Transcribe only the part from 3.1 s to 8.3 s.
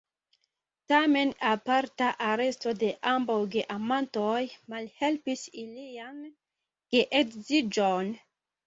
ambaŭ geamantoj malhelpis ilian geedziĝon.